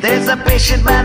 There's 0.00 0.28
a 0.28 0.36
patient 0.36 0.84
by 0.84 0.97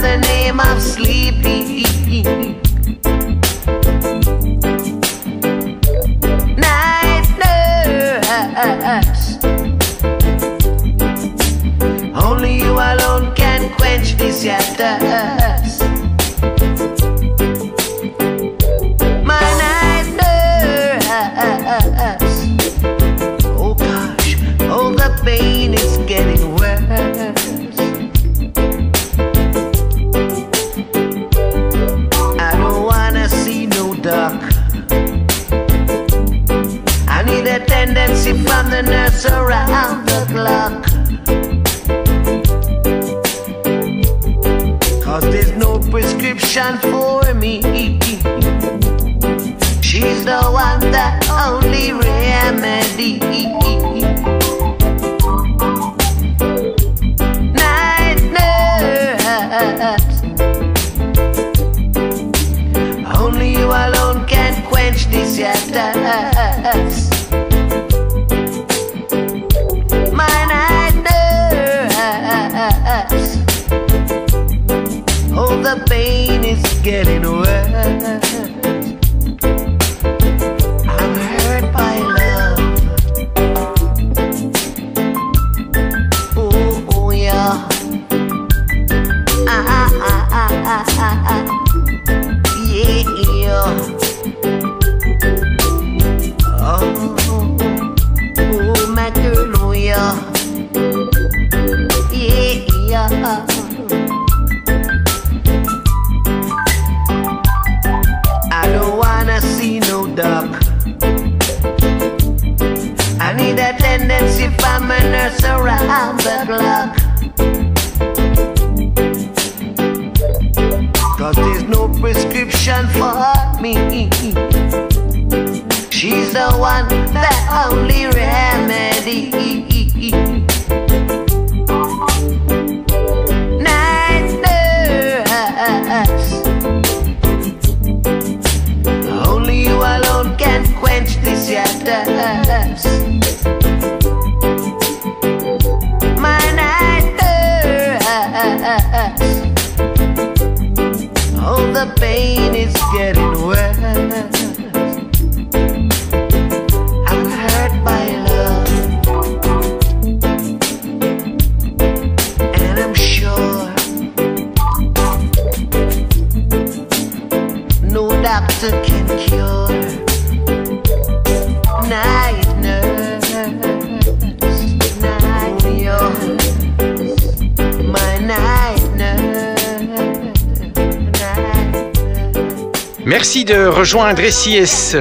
rejoindre 183.83 184.23
SIS. 184.31 184.95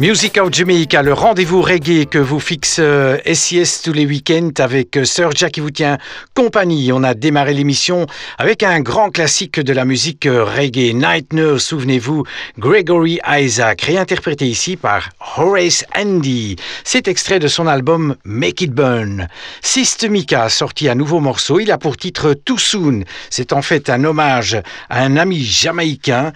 Music 0.00 0.38
of 0.38 0.52
Jamaica, 0.52 1.02
le 1.02 1.12
rendez-vous 1.12 1.62
reggae 1.62 2.04
que 2.04 2.18
vous 2.18 2.40
fixe 2.40 2.80
SIS 2.80 2.80
euh, 2.80 3.84
tous 3.84 3.92
les 3.92 4.06
week-ends 4.06 4.50
avec 4.58 4.96
euh, 4.96 5.04
Sir 5.04 5.30
Jack 5.36 5.52
qui 5.52 5.60
vous 5.60 5.70
tient 5.70 5.98
compagnie. 6.34 6.90
On 6.92 7.04
a 7.04 7.14
démarré 7.14 7.54
l'émission 7.54 8.06
avec 8.36 8.64
un 8.64 8.80
grand 8.80 9.10
classique 9.10 9.60
de 9.60 9.72
la 9.72 9.84
musique 9.84 10.26
euh, 10.26 10.42
reggae, 10.42 10.94
Night 10.94 11.32
Nurse, 11.32 11.66
souvenez-vous, 11.66 12.24
Gregory 12.58 13.20
Isaac, 13.24 13.82
réinterprété 13.82 14.46
ici 14.46 14.76
par 14.76 15.10
Horace 15.36 15.84
Andy. 15.96 16.56
C'est 16.82 17.06
extrait 17.06 17.38
de 17.38 17.46
son 17.46 17.68
album 17.68 18.16
Make 18.24 18.62
It 18.62 18.72
Burn. 18.72 19.28
Systemica 19.62 20.42
a 20.42 20.48
sorti 20.48 20.88
un 20.88 20.96
nouveau 20.96 21.20
morceau, 21.20 21.60
il 21.60 21.70
a 21.70 21.78
pour 21.78 21.96
titre 21.96 22.34
Too 22.34 22.58
Soon. 22.58 23.04
C'est 23.30 23.52
en 23.52 23.62
fait 23.62 23.88
un 23.88 24.02
hommage 24.02 24.60
à 24.90 25.04
un 25.04 25.16
ami 25.16 25.44
jamaïcain 25.44 26.32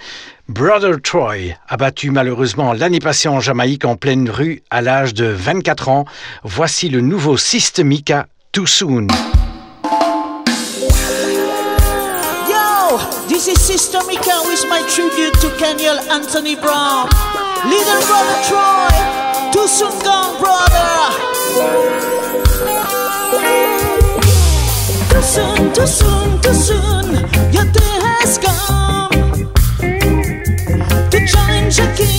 Brother 0.48 1.00
Troy, 1.00 1.56
abattu 1.68 2.10
malheureusement 2.10 2.72
l'année 2.72 2.98
passée 2.98 3.28
en 3.28 3.38
Jamaïque 3.40 3.84
en 3.84 3.94
pleine 3.94 4.28
rue 4.28 4.62
à 4.70 4.82
l'âge 4.82 5.14
de 5.14 5.24
24 5.24 5.88
ans, 5.88 6.04
voici 6.42 6.88
le 6.88 7.00
nouveau 7.00 7.36
Systemica 7.36 8.26
Too 8.50 8.66
Soon. 8.66 9.06
Yo, 12.48 12.98
this 13.28 13.46
is 13.46 13.56
Systemica 13.56 14.42
with 14.48 14.64
my 14.68 14.82
tribute 14.88 15.32
to 15.40 15.48
Kenyon 15.58 15.98
Anthony 16.10 16.56
Brown. 16.56 17.08
Little 17.64 18.02
brother 18.08 18.38
Troy, 18.48 18.90
too 19.52 19.68
soon 19.68 19.96
gone 20.00 20.36
brother. 20.40 21.12
Too 25.08 25.22
soon, 25.22 25.72
too 25.72 25.86
soon, 25.86 26.40
too 26.40 26.52
soon, 26.52 27.14
your 27.52 27.64
day 27.72 28.00
has 28.18 28.38
come. 28.38 29.11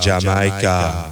Jamaica. 0.00 0.60
Jamaica. 0.60 1.07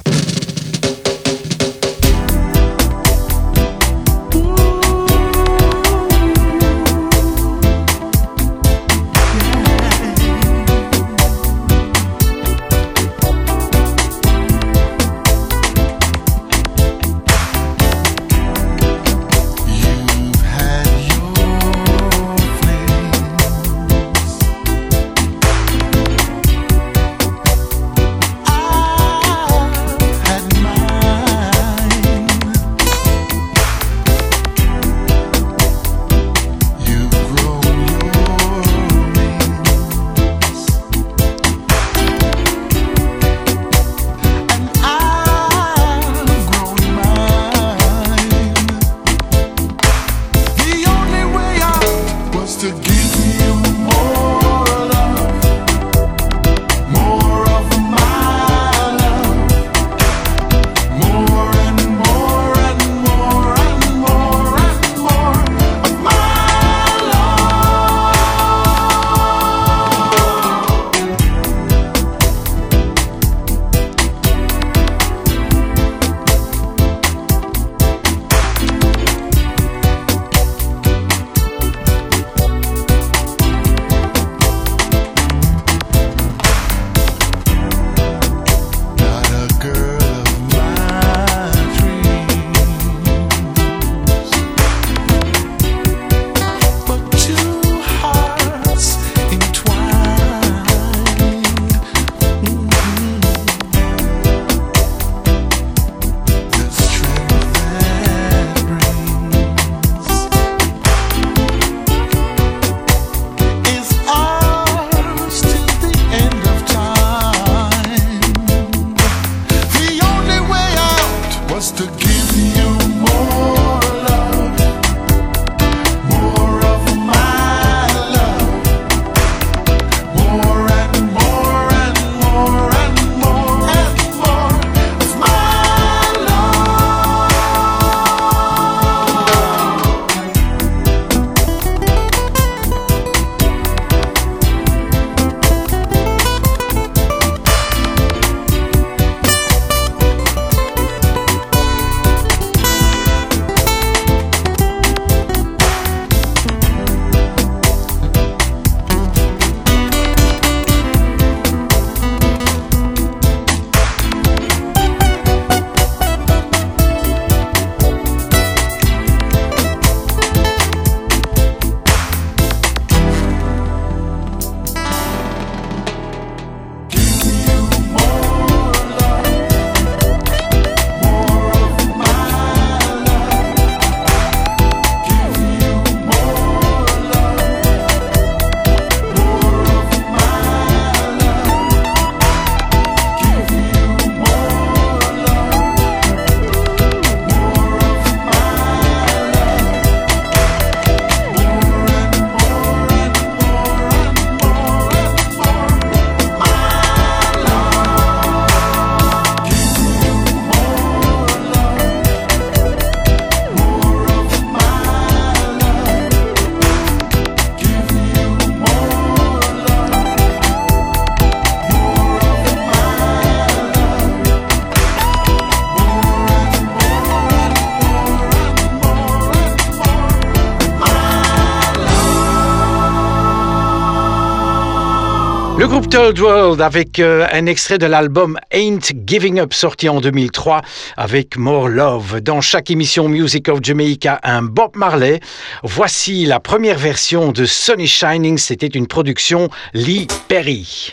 Third 235.97 236.19
World 236.19 236.61
avec 236.61 236.99
euh, 236.99 237.25
un 237.31 237.47
extrait 237.47 237.79
de 237.79 237.87
l'album 237.87 238.37
Ain't 238.51 238.93
Giving 239.07 239.39
Up 239.39 239.51
sorti 239.51 239.89
en 239.89 239.99
2003 239.99 240.61
avec 240.95 241.37
More 241.37 241.69
Love. 241.69 242.21
Dans 242.21 242.39
chaque 242.39 242.69
émission 242.69 243.09
Music 243.09 243.49
of 243.49 243.61
Jamaica, 243.63 244.19
un 244.21 244.43
Bob 244.43 244.75
Marley. 244.75 245.19
Voici 245.63 246.25
la 246.25 246.39
première 246.39 246.77
version 246.77 247.31
de 247.31 247.45
Sunny 247.45 247.87
Shining. 247.87 248.37
C'était 248.37 248.67
une 248.67 248.85
production 248.85 249.49
Lee 249.73 250.05
Perry. 250.27 250.91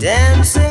Dancing 0.00 0.69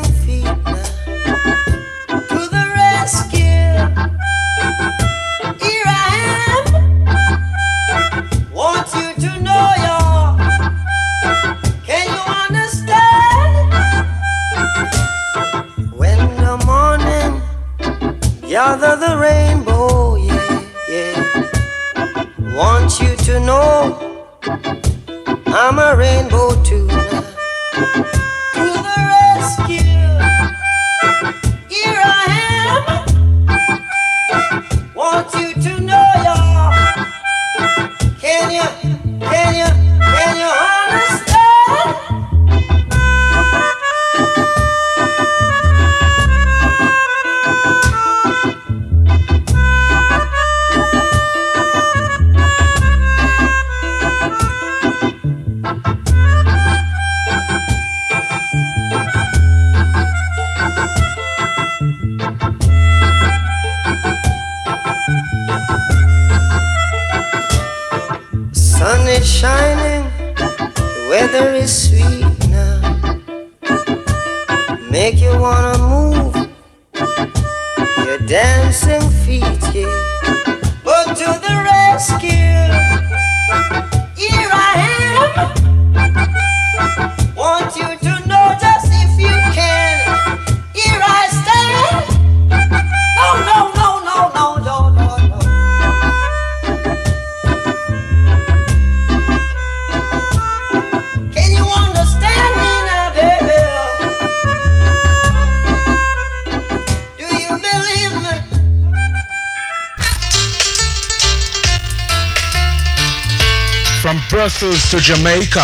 From 114.09 114.19
Brussels 114.27 114.89
to 114.89 114.97
Jamaica, 114.97 115.61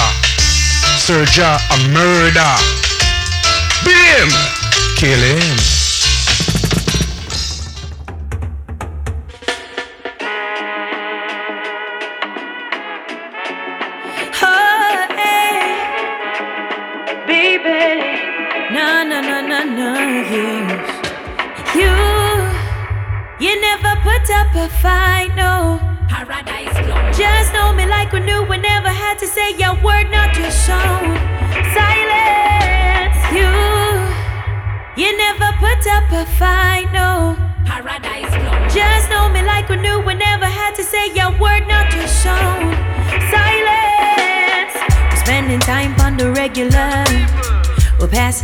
Serja 1.01 1.57
a 1.57 1.89
murder. 1.89 2.53
Beat 3.83 3.97
him, 4.19 4.29
kill 4.95 5.17
him. 5.17 5.84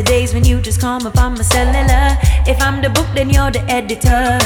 The 0.04 0.10
days 0.10 0.34
when 0.34 0.44
you 0.44 0.60
just 0.62 0.80
call 0.82 1.06
up 1.06 1.18
on 1.18 1.34
my 1.34 1.42
cellular. 1.42 2.18
If 2.48 2.62
I'm 2.62 2.82
the 2.82 2.90
book, 2.90 3.08
then 3.14 3.30
you're 3.30 3.52
the 3.52 3.62
editor. 3.70 4.40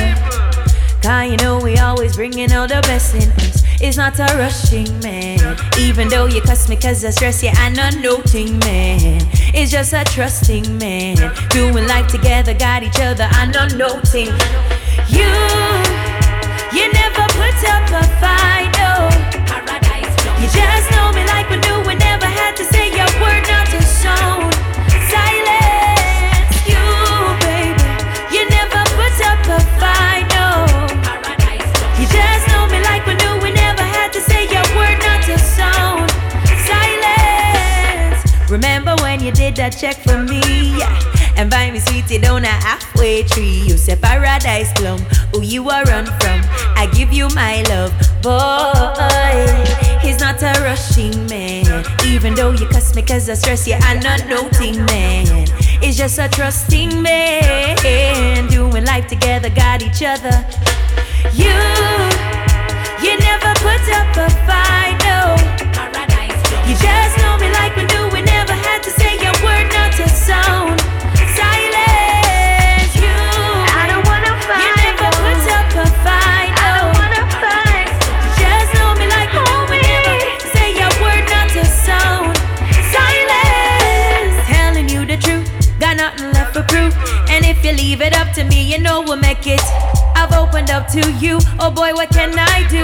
Cause 1.01 1.31
you 1.31 1.38
know 1.38 1.59
we 1.59 1.77
always 1.77 2.15
bringing 2.15 2.51
all 2.51 2.67
the 2.67 2.81
best 2.81 3.15
in. 3.15 3.31
It's 3.79 3.97
not 3.97 4.19
a 4.19 4.27
rushing 4.38 4.91
man. 5.00 5.39
Even 5.77 6.07
though 6.09 6.25
you 6.25 6.41
cuss 6.41 6.67
me 6.67 6.75
cause 6.75 7.05
I 7.05 7.12
stress 7.12 7.43
you, 7.43 7.51
I'm 7.53 7.74
not 7.74 7.95
noting 7.97 8.59
man. 8.59 9.21
It's 9.53 9.71
just 9.71 9.93
a 9.93 10.03
trusting 10.03 10.77
man. 10.77 11.15
Doing 11.50 11.88
life 11.88 12.07
together, 12.07 12.53
got 12.53 12.83
each 12.83 13.00
other, 13.00 13.27
I'm 13.31 13.51
not 13.51 13.75
noting. 13.75 14.31
You, 15.07 15.31
you 16.75 16.85
never 16.91 17.24
put 17.39 17.57
up 17.75 17.85
a 18.01 18.03
fight, 18.19 18.75
oh. 18.81 19.07
no. 20.25 20.31
You 20.41 20.47
just 20.51 20.91
know 20.91 21.12
me 21.13 21.24
like 21.27 21.50
we 21.50 21.57
knew 21.63 21.79
we 21.88 21.95
never 21.95 22.25
had 22.25 22.55
to 22.57 22.65
say 22.65 22.89
your 22.89 23.12
word, 23.21 23.43
not 23.47 23.67
to 23.67 23.81
sound. 23.83 24.54
You 39.25 39.32
did 39.32 39.55
that 39.55 39.72
check 39.72 39.98
for 39.98 40.22
me? 40.22 40.77
Yeah. 40.77 41.34
And 41.36 41.50
buy 41.50 41.72
me 41.72 41.79
sweetie 41.79 42.20
down 42.20 42.44
a 42.44 42.48
halfway 42.48 43.24
tree. 43.24 43.63
You 43.65 43.75
say 43.75 43.96
paradise 43.96 44.72
plum, 44.74 45.00
who 45.34 45.41
you 45.41 45.67
are 45.67 45.84
run 45.86 46.05
from. 46.05 46.41
I 46.77 46.88
give 46.94 47.12
you 47.12 47.27
my 47.29 47.63
love, 47.63 47.91
boy. 48.22 49.41
He's 50.00 50.20
not 50.20 50.41
a 50.44 50.53
rushing 50.62 51.25
man. 51.25 51.84
Even 52.05 52.36
though 52.36 52.51
you 52.51 52.67
cuss 52.67 52.94
me 52.96 53.01
cause 53.01 53.27
I 53.27 53.33
stress 53.33 53.68
you, 53.68 53.74
I'm 53.81 54.00
not 54.00 54.27
noting 54.27 54.85
man. 54.85 55.25
It's 55.81 55.98
just 55.98 56.20
a 56.20 56.29
trusting 56.29 57.01
man. 57.01 58.48
Doing 58.48 58.85
life 58.85 59.07
together, 59.07 59.50
got 59.50 59.81
each 59.81 60.03
other. 60.03 60.38
You, 61.33 61.57
you 63.01 63.18
never 63.18 63.51
put 63.66 63.83
up 63.90 64.18
a 64.22 64.29
fight, 64.46 64.98
no. 65.01 65.33
You 66.70 66.75
just 66.77 67.18
know 67.18 67.38
me 67.40 67.50
like 67.53 67.75
we 67.75 67.85
knew 67.85 68.04
leave 87.96 88.01
it 88.01 88.18
up 88.18 88.33
to 88.33 88.44
me, 88.44 88.61
you 88.61 88.79
know 88.79 89.01
we'll 89.01 89.16
make 89.18 89.48
it. 89.48 89.61
I've 90.16 90.33
opened 90.33 90.70
up 90.70 90.88
to 90.90 91.11
you. 91.14 91.40
Oh 91.59 91.72
boy, 91.72 91.94
what 91.94 92.09
can 92.09 92.33
I 92.38 92.68
do? 92.68 92.83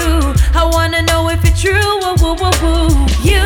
I 0.58 0.64
wanna 0.64 1.02
know 1.02 1.30
if 1.30 1.44
it's 1.44 1.62
true. 1.62 1.92
Woo, 2.02 2.16
woo, 2.22 2.36
woo, 2.42 2.52
woo. 2.64 2.88
You, 3.22 3.44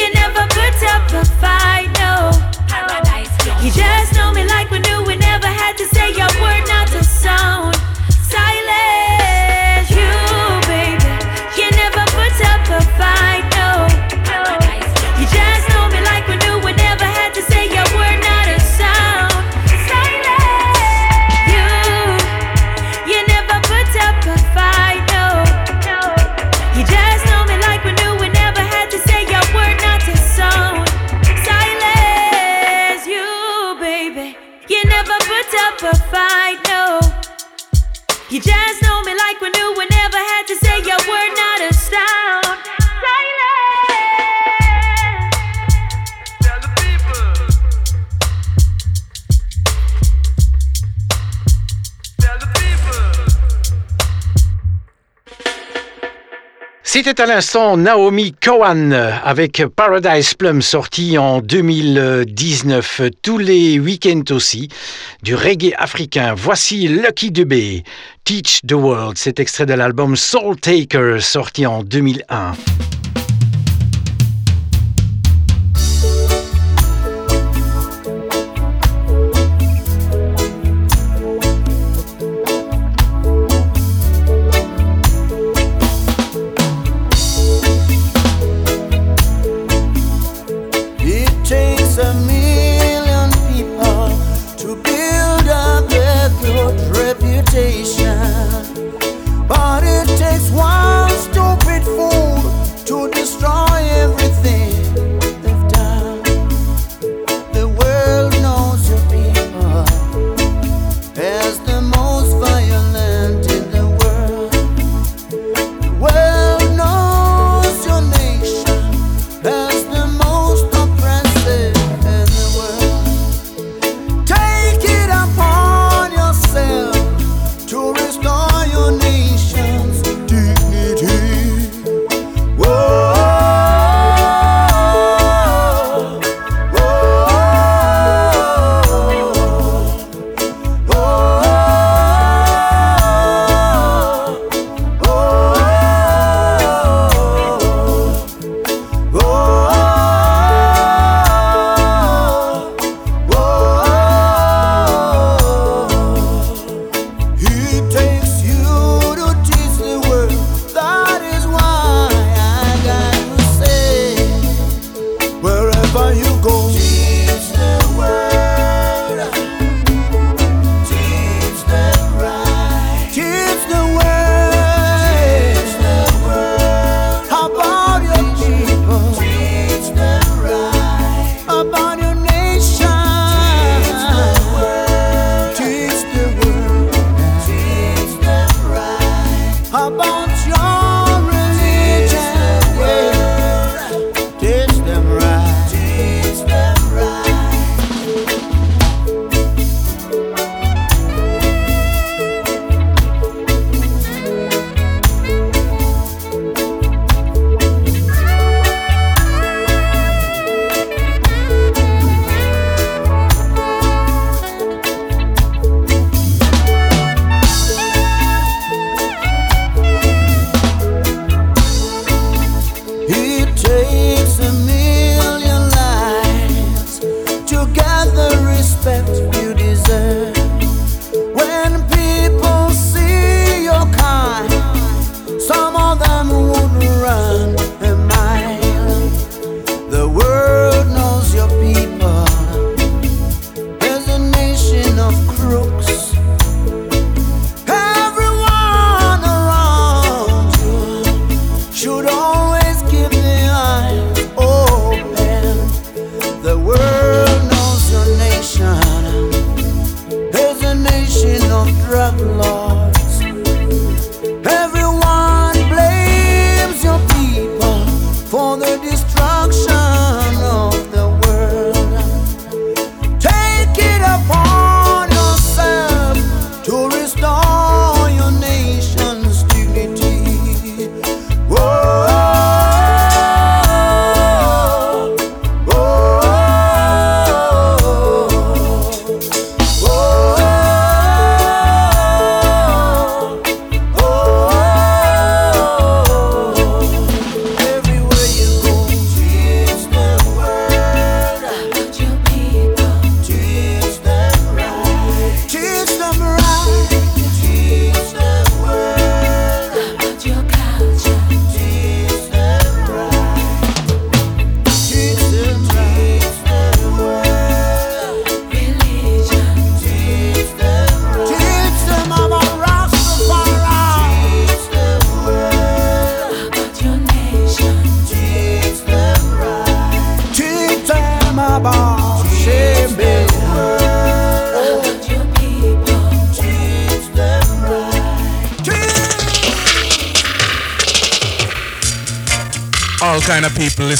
you 0.00 0.10
never 0.14 0.46
put 0.48 0.82
up 0.94 1.12
a 1.12 1.24
fight, 1.42 1.90
no. 2.00 2.32
Paradise. 2.66 3.28
You 3.62 3.70
just 3.70 4.14
know 4.14 4.32
me 4.32 4.46
like 4.46 4.70
we 4.70 4.78
knew. 4.78 5.02
We 5.04 5.16
never 5.16 5.46
had 5.46 5.76
to 5.76 5.84
say 5.88 6.12
a 6.12 6.28
word, 6.40 6.64
not 6.68 6.90
a 6.94 7.04
sound. 7.04 7.79
C'était 56.92 57.20
à 57.20 57.26
l'instant 57.26 57.76
Naomi 57.76 58.32
Cowan 58.32 58.92
avec 58.92 59.62
Paradise 59.76 60.34
Plum 60.34 60.60
sorti 60.60 61.18
en 61.18 61.40
2019, 61.40 63.02
tous 63.22 63.38
les 63.38 63.78
week-ends 63.78 64.34
aussi, 64.34 64.66
du 65.22 65.36
reggae 65.36 65.72
africain. 65.78 66.34
Voici 66.36 66.88
Lucky 66.88 67.30
Dubé, 67.30 67.84
Teach 68.24 68.62
the 68.66 68.72
World, 68.72 69.16
cet 69.18 69.38
extrait 69.38 69.66
de 69.66 69.74
l'album 69.74 70.16
Soul 70.16 70.56
Taker 70.56 71.18
sorti 71.20 71.64
en 71.64 71.84
2001. 71.84 72.54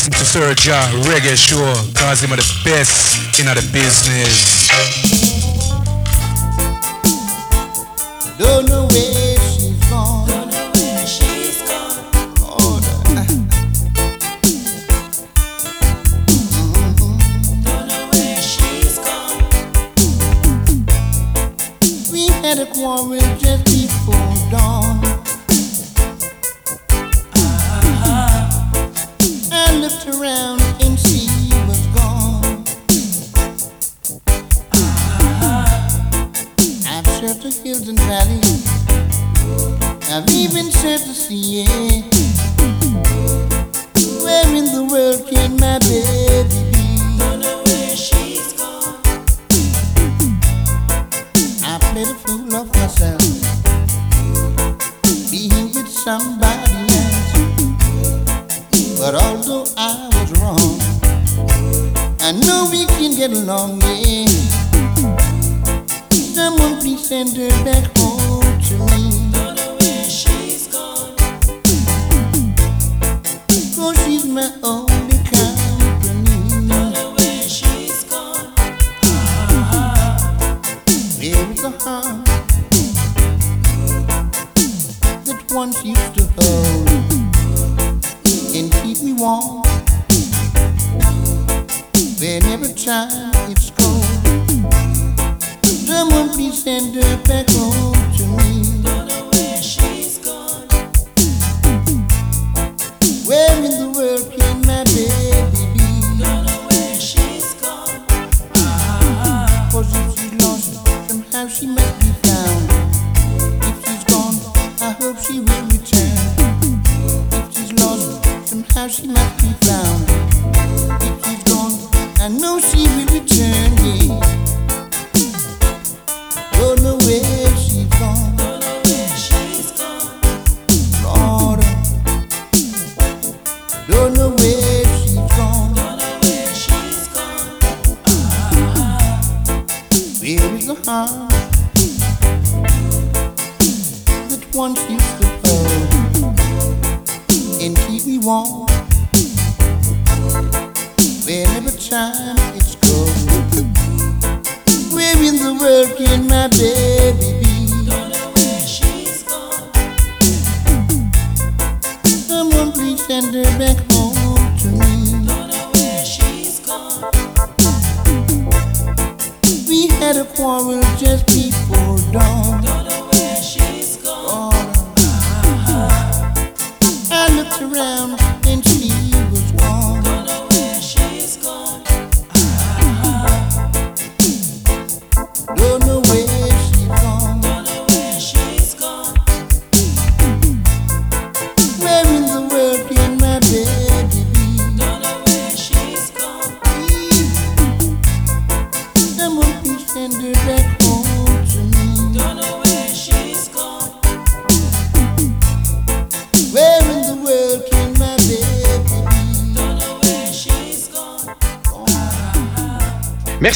Sir 0.08 0.54
Ja 0.64 0.88
Reggae 1.04 1.36
Show, 1.36 1.74
cause 1.94 2.22
him 2.22 2.32
are 2.32 2.36
the 2.36 2.60
best 2.64 3.38
in 3.38 3.46
the 3.46 3.60
business. 3.70 4.99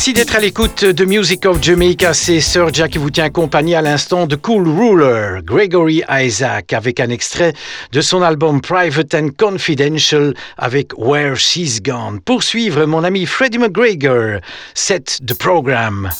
Merci 0.04 0.20
d'être 0.20 0.36
à 0.36 0.40
l'écoute 0.40 0.84
de 0.84 1.04
Music 1.06 1.46
of 1.46 1.62
Jamaica. 1.62 2.12
C'est 2.12 2.42
Sir 2.42 2.68
Jack 2.74 2.90
qui 2.90 2.98
vous 2.98 3.10
tient 3.10 3.30
compagnie 3.30 3.74
à 3.74 3.80
l'instant 3.80 4.26
de 4.26 4.36
Cool 4.36 4.68
Ruler, 4.68 5.40
Gregory 5.42 6.02
Isaac, 6.10 6.74
avec 6.74 7.00
un 7.00 7.08
extrait 7.08 7.54
de 7.90 8.02
son 8.02 8.20
album 8.20 8.60
Private 8.60 9.14
and 9.14 9.28
Confidential 9.38 10.34
avec 10.58 10.92
Where 10.98 11.36
She's 11.36 11.80
Gone. 11.80 12.20
Pour 12.20 12.42
suivre 12.42 12.84
mon 12.84 13.02
ami 13.02 13.24
Freddie 13.24 13.56
McGregor, 13.56 14.40
set 14.74 15.20
the 15.26 15.32
program. 15.32 16.10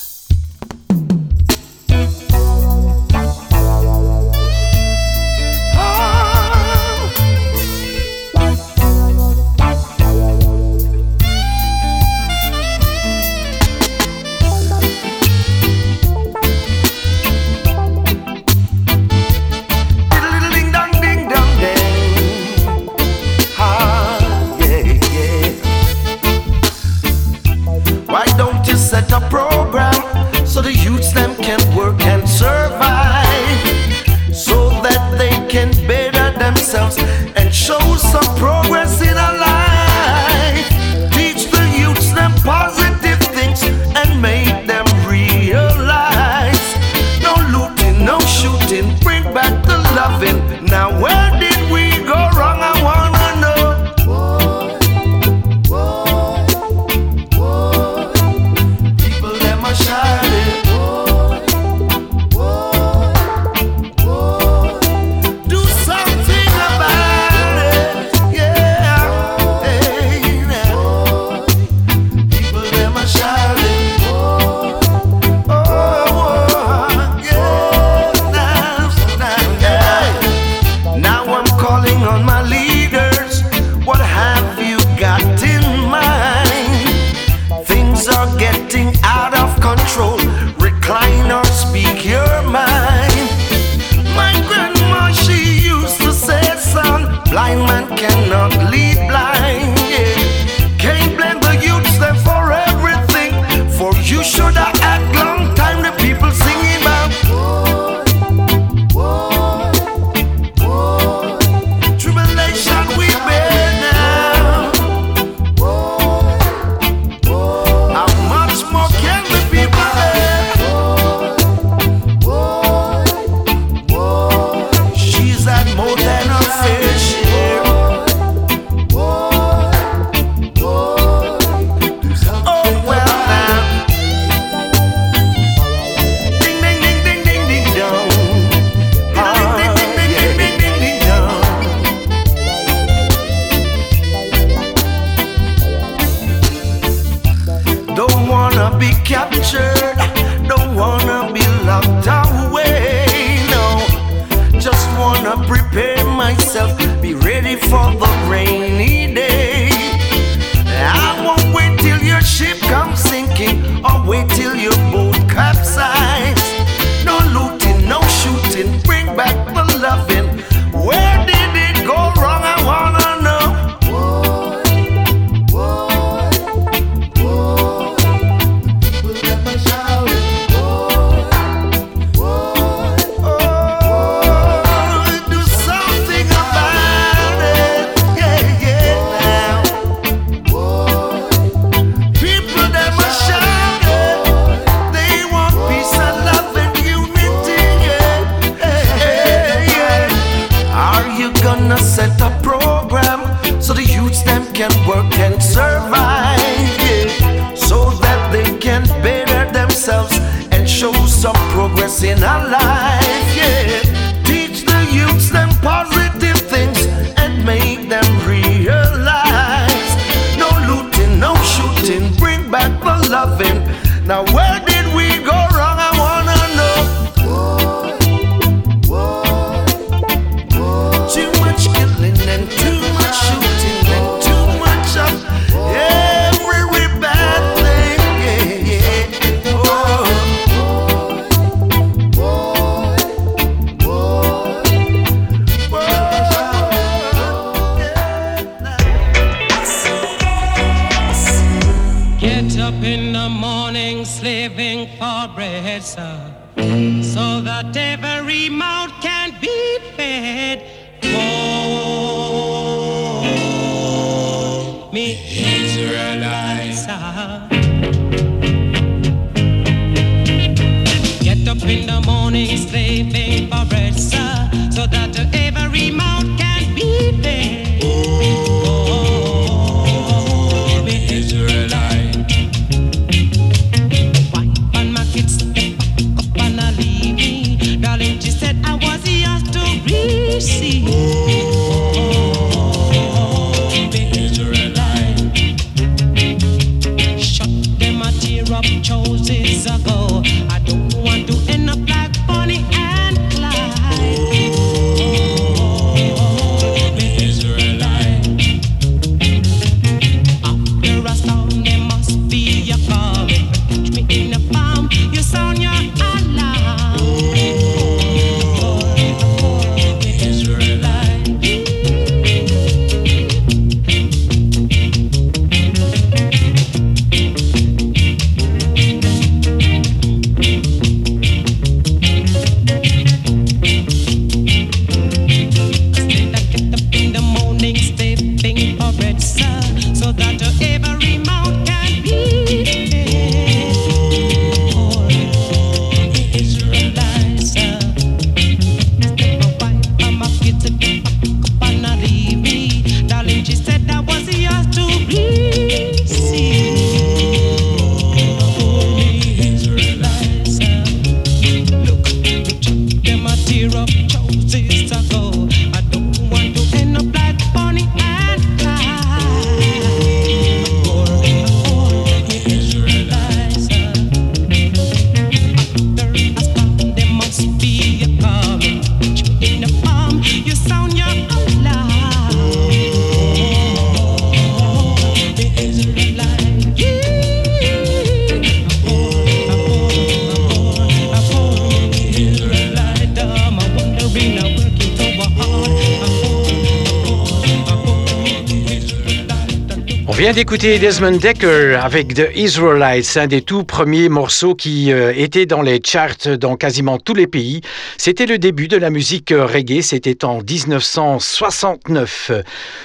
D'écouter 400.54 400.78
Desmond 400.78 401.16
Decker 401.16 401.80
avec 401.82 402.14
The 402.14 402.28
Israelites, 402.36 403.16
un 403.16 403.26
des 403.26 403.42
tout 403.42 403.64
premiers 403.64 404.08
morceaux 404.08 404.54
qui 404.54 404.92
euh, 404.92 405.12
était 405.16 405.46
dans 405.46 405.62
les 405.62 405.81
charts 405.85 406.38
dans 406.38 406.54
quasiment 406.54 406.96
tous 406.98 407.14
les 407.14 407.26
pays. 407.26 407.60
C'était 407.98 408.26
le 408.26 408.38
début 408.38 408.68
de 408.68 408.76
la 408.76 408.90
musique 408.90 409.33
euh, 409.33 409.46
reggae, 409.46 409.83
c'était 409.83 410.24
en 410.24 410.42
1969. 410.42 412.31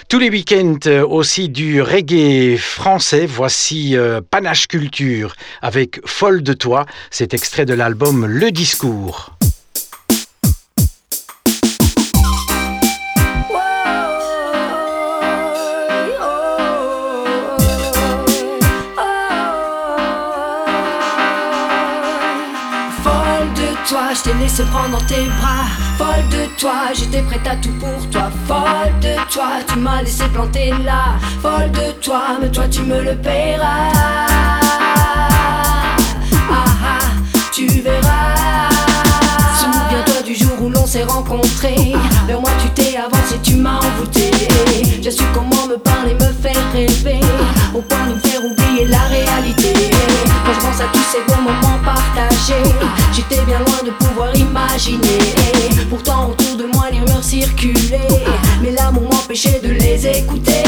Tous 0.08 0.18
les 0.18 0.32
week-ends 0.32 0.80
euh, 0.88 1.06
aussi 1.06 1.48
du 1.50 1.80
reggae 1.84 2.58
français, 2.58 3.28
voici 3.28 3.96
euh, 3.96 4.20
Panache 4.28 4.68
Culture 4.68 5.36
avec 5.62 6.00
Folle 6.06 6.41
de 6.41 6.54
toi, 6.54 6.88
cet 7.12 7.36
extrait 7.36 7.66
de 7.66 7.76
l'album 7.76 8.26
Le 8.26 8.50
Discours. 8.50 9.39
Laissé 24.40 24.64
prendre 24.64 24.98
dans 24.98 25.06
tes 25.06 25.26
bras. 25.26 25.66
Folle 25.98 26.28
de 26.30 26.46
toi, 26.58 26.94
j'étais 26.94 27.22
prête 27.22 27.46
à 27.46 27.56
tout 27.58 27.74
pour 27.80 28.10
toi. 28.10 28.30
Folle 28.48 29.00
de 29.02 29.16
toi, 29.32 29.50
tu 29.68 29.80
m'as 29.80 30.02
laissé 30.02 30.24
planter 30.30 30.72
là. 30.84 31.18
Folle 31.42 31.72
de 31.72 31.92
toi, 32.02 32.38
mais 32.42 32.50
toi 32.50 32.64
tu 32.70 32.82
me 32.82 33.02
le 33.02 33.16
paieras. 33.16 33.92
Ah 36.52 36.66
ah, 36.84 37.00
tu 37.52 37.68
verras. 37.68 38.69
S'est 40.90 41.04
rencontrés. 41.04 41.94
Vers 42.26 42.42
moi 42.42 42.50
tu 42.60 42.68
t'es 42.70 42.98
avancé, 42.98 43.36
tu 43.44 43.56
m'as 43.56 43.78
envoûté. 43.78 44.32
J'ai 45.02 45.12
su 45.12 45.24
comment 45.36 45.68
me 45.68 45.78
parler, 45.78 46.16
me 46.16 46.32
faire 46.42 46.72
rêver. 46.74 47.20
Au 47.76 47.82
point 47.82 48.08
de 48.08 48.16
me 48.16 48.20
faire 48.20 48.44
oublier 48.44 48.86
la 48.88 49.04
réalité. 49.04 49.92
Quand 50.46 50.54
je 50.54 50.60
pense 50.60 50.82
à 50.82 50.86
tous 50.92 51.06
ces 51.12 51.22
bons 51.28 51.44
moments 51.44 51.78
partagés, 51.86 52.64
j'étais 53.14 53.44
bien 53.46 53.60
loin 53.60 53.84
de 53.86 53.92
pouvoir 54.04 54.36
imaginer. 54.36 55.20
Pourtant 55.92 56.32
autour 56.32 56.58
de 56.58 56.66
moi 56.74 56.86
les 56.92 57.00
rumeurs 57.00 57.24
circulaient, 57.24 58.08
mais 58.64 58.72
l'amour 58.72 59.04
m'empêchait 59.14 59.62
de 59.64 59.70
les 59.70 60.08
écouter. 60.08 60.64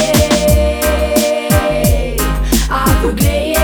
Aveuglé. 2.70 3.56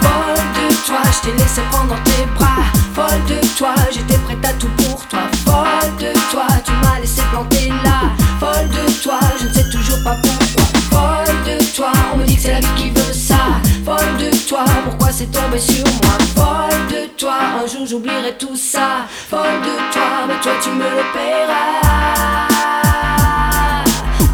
Folle 0.00 0.44
de 0.54 0.74
toi, 0.86 1.02
je 1.12 1.28
t'ai 1.28 1.36
laissé 1.36 1.62
prendre 1.72 1.88
dans 1.88 2.02
tes 2.04 2.26
bras. 2.36 2.62
Folle 2.94 3.24
de 3.28 3.46
toi, 3.56 3.74
j'étais 3.92 4.09
tout 4.58 4.70
pour 4.78 5.06
toi. 5.06 5.20
Folle 5.44 5.96
de 5.98 6.12
toi, 6.30 6.46
tu 6.64 6.72
m'as 6.82 7.00
laissé 7.00 7.22
planter 7.30 7.68
là. 7.68 8.10
Folle 8.38 8.68
de 8.68 9.02
toi, 9.02 9.18
je 9.40 9.46
ne 9.46 9.52
sais 9.52 9.70
toujours 9.70 10.02
pas 10.02 10.16
pourquoi. 10.22 10.64
Folle 10.90 11.36
de 11.44 11.64
toi, 11.74 11.92
on 12.12 12.18
me 12.18 12.24
dit 12.24 12.36
que 12.36 12.42
c'est 12.42 12.52
la 12.52 12.60
vie 12.60 12.74
qui 12.76 12.90
veut 12.90 13.12
ça. 13.12 13.36
Folle 13.84 14.16
de 14.18 14.30
toi, 14.48 14.64
pourquoi 14.84 15.12
c'est 15.12 15.30
tombé 15.30 15.58
sur 15.58 15.84
moi? 15.84 16.18
Folle 16.34 16.86
de 16.88 17.06
toi, 17.16 17.36
un 17.62 17.66
jour 17.66 17.86
j'oublierai 17.86 18.36
tout 18.38 18.56
ça. 18.56 19.06
Folle 19.28 19.60
de 19.62 19.92
toi, 19.92 20.26
mais 20.26 20.40
toi 20.42 20.52
tu 20.62 20.70
me 20.70 20.84
le 20.84 21.04
paieras. 21.12 21.80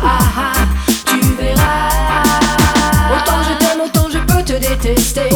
Ah, 0.02 0.18
ah, 0.38 0.52
tu 1.06 1.20
verras. 1.38 1.90
Autant 3.14 3.42
je 3.48 3.54
t'aime, 3.58 3.80
autant 3.84 4.08
je 4.12 4.18
peux 4.18 4.42
te 4.42 4.52
détester. 4.52 5.28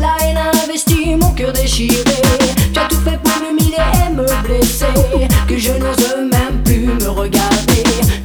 La 0.00 0.26
haine 0.26 0.38
investie, 0.64 1.14
mon 1.16 1.32
cœur 1.32 1.52
déchiré. 1.52 2.05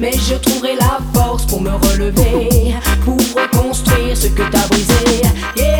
Mais 0.02 0.10
je 0.14 0.34
trouverai 0.34 0.74
la 0.74 0.98
force 1.14 1.46
pour 1.46 1.60
me 1.60 1.70
relever, 1.70 2.74
pour 3.04 3.16
reconstruire 3.40 4.16
ce 4.16 4.26
que 4.26 4.42
t'as 4.50 4.66
brisé. 4.66 5.22
Yeah, 5.56 5.78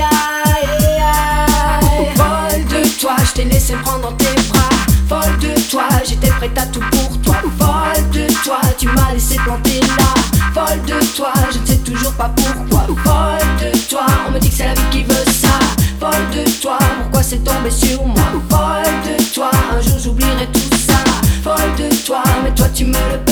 yeah. 0.79 1.81
Folle 2.15 2.65
de 2.67 3.01
toi, 3.01 3.17
je 3.27 3.33
t'ai 3.33 3.45
laissé 3.47 3.75
prendre 3.83 4.03
dans 4.03 4.13
tes 4.13 4.33
bras. 4.49 4.69
Folle 5.09 5.39
de 5.41 5.61
toi, 5.69 5.89
j'étais 6.09 6.29
prête 6.29 6.57
à 6.57 6.67
tout 6.67 6.85
pour 6.93 7.21
toi. 7.21 7.35
Folle 7.59 8.11
de 8.13 8.33
toi, 8.45 8.61
tu 8.79 8.87
m'as 8.87 9.13
laissé 9.13 9.35
planter 9.39 9.81
là. 9.81 10.15
Folle 10.55 10.81
de 10.87 11.05
toi, 11.17 11.33
je 11.53 11.59
ne 11.59 11.67
sais 11.67 11.79
toujours 11.79 12.13
pas 12.13 12.31
pourquoi. 12.37 12.87
Folle 13.03 13.49
de 13.61 13.77
toi, 13.89 14.07
on 14.29 14.31
me 14.31 14.39
dit 14.39 14.51
que 14.51 14.55
c'est 14.55 14.67
la 14.67 14.75
vie 14.75 14.91
qui 14.93 15.03
veut 15.03 15.33
ça. 15.33 15.59
Folle 15.99 16.31
de 16.33 16.49
toi, 16.61 16.79
pourquoi 17.01 17.25
c'est 17.25 17.43
tombé 17.43 17.73
sur 17.73 18.07
moi? 18.07 18.23
Folle 18.49 19.19
de 19.19 19.35
toi, 19.35 19.51
un 19.77 19.81
jour 19.81 19.99
j'oublierai 19.99 20.47
tout 20.53 20.77
ça. 20.77 20.95
Folle 21.43 21.75
de 21.77 21.93
toi, 22.07 22.23
mais 22.45 22.55
toi 22.55 22.69
tu 22.73 22.85
me 22.85 22.93
le 22.93 23.32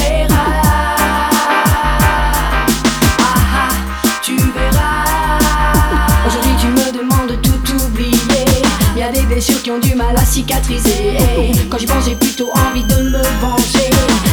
Quand 10.32 11.78
j'y 11.78 11.86
pense, 11.86 12.04
j'ai 12.04 12.14
plutôt 12.14 12.50
envie 12.52 12.84
de 12.84 13.02
me 13.02 13.20
venger. 13.40 13.90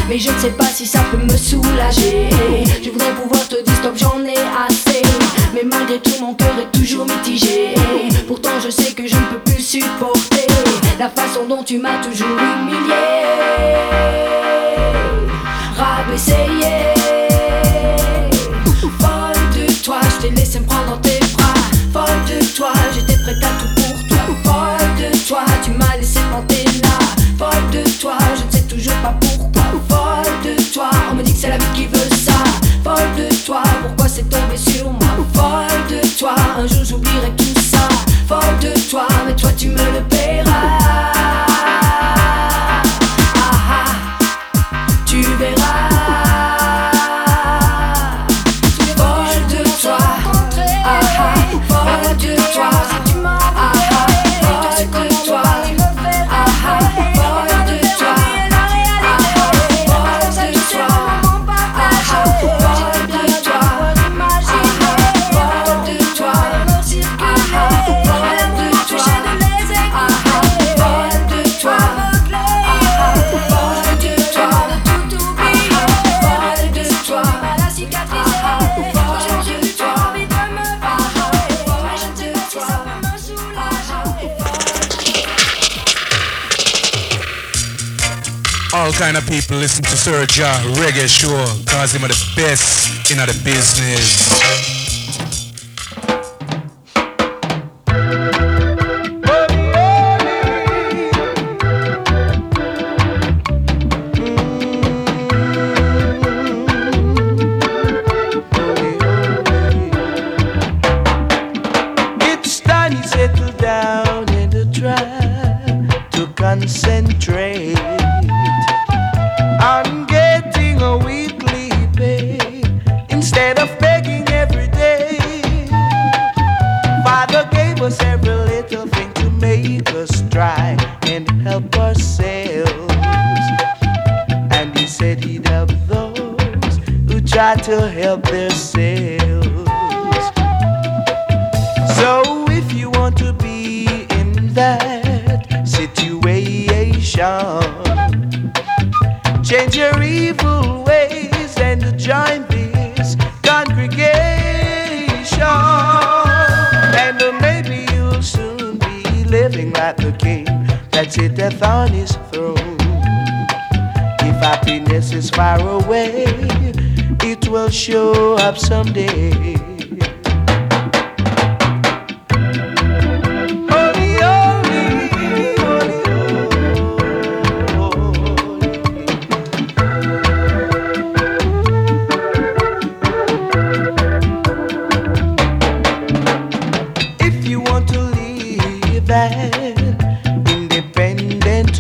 Mais 0.08 0.20
je 0.20 0.30
ne 0.32 0.38
sais 0.38 0.52
pas 0.52 0.66
si 0.66 0.86
ça 0.86 1.00
peut 1.10 1.18
me 1.18 1.36
soulager. 1.36 2.30
Je 2.84 2.92
voudrais 2.92 3.14
pouvoir 3.16 3.48
te 3.48 3.56
dire 3.64 3.76
stop, 3.78 3.94
j'en 3.96 4.24
ai 4.24 4.38
assez. 4.38 5.02
Mais 5.56 5.64
malgré 5.64 6.00
tout, 6.00 6.14
mon 6.22 6.36
cœur 6.36 6.54
est 6.62 6.78
toujours 6.78 7.08
mitigé. 7.08 7.74
Pourtant, 8.28 8.60
je 8.64 8.70
sais 8.70 8.92
que 8.92 9.08
je 9.08 9.16
ne 9.16 9.22
peux 9.22 9.40
plus 9.52 9.64
supporter 9.64 10.46
la 11.00 11.10
façon 11.10 11.48
dont 11.50 11.64
tu 11.64 11.80
m'as 11.80 11.98
toujours 12.04 12.28
humilié. 12.28 12.94
Toi, 36.18 36.36
un 36.58 36.66
jour 36.68 36.84
j'oublierai 36.84 37.32
tout 37.38 37.62
ça. 37.62 37.88
Folle 38.28 38.60
de 38.60 38.90
toi, 38.90 39.08
mais 39.26 39.36
toi 39.36 39.52
tu 39.56 39.70
me 39.70 39.78
le 39.78 40.04
paieras. 40.10 40.47
Kind 88.98 89.16
of 89.16 89.26
people 89.28 89.56
listen 89.58 89.84
to 89.84 89.96
Sir 89.96 90.26
Ja 90.32 90.52
Reggae 90.82 91.08
Show 91.08 91.46
cause 91.66 91.94
him 91.94 92.04
are 92.04 92.08
the 92.08 92.34
best 92.36 93.12
in 93.12 93.18
the 93.18 93.34
business. 93.44 94.77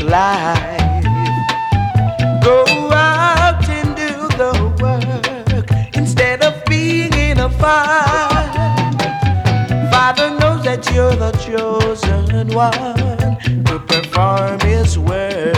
Life, 0.07 1.03
go 2.41 2.63
out 2.91 3.67
and 3.69 3.95
do 3.95 4.13
the 4.37 4.53
work 4.81 5.95
instead 5.95 6.41
of 6.43 6.63
being 6.65 7.13
in 7.13 7.39
a 7.39 7.49
fight. 7.49 8.93
Father 9.91 10.29
knows 10.39 10.63
that 10.63 10.89
you're 10.93 11.15
the 11.15 11.31
chosen 11.33 12.47
one 12.53 13.37
to 13.65 13.79
perform 13.79 14.59
His 14.61 14.97
word, 14.97 15.57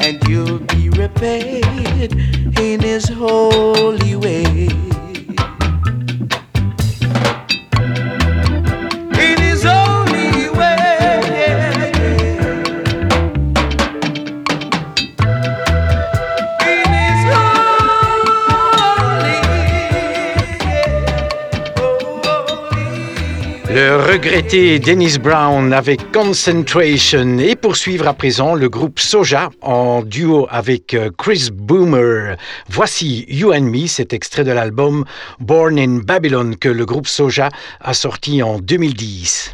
and 0.00 0.22
you'll 0.28 0.58
be 0.58 0.90
repaid 0.90 2.12
in 2.58 2.80
His 2.80 3.08
holy 3.08 4.16
way. 4.16 4.83
Le 24.24 24.30
regretté 24.30 24.78
Dennis 24.78 25.18
Brown 25.18 25.70
avec 25.74 26.10
Concentration 26.10 27.36
et 27.38 27.56
poursuivre 27.56 28.08
à 28.08 28.14
présent 28.14 28.54
le 28.54 28.70
groupe 28.70 28.98
Soja 28.98 29.50
en 29.60 30.02
duo 30.02 30.46
avec 30.48 30.94
euh, 30.94 31.10
Chris 31.18 31.50
Boomer. 31.52 32.36
Voici 32.70 33.26
You 33.28 33.52
and 33.52 33.64
Me, 33.64 33.86
cet 33.86 34.14
extrait 34.14 34.44
de 34.44 34.52
l'album 34.52 35.04
Born 35.40 35.78
in 35.78 35.98
Babylon 35.98 36.54
que 36.58 36.70
le 36.70 36.86
groupe 36.86 37.06
Soja 37.06 37.50
a 37.80 37.92
sorti 37.92 38.42
en 38.42 38.58
2010. 38.58 39.52